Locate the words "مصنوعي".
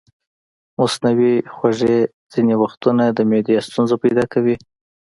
0.79-1.35